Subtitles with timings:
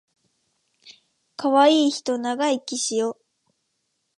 [1.35, 3.19] かわいいひと長生きしよ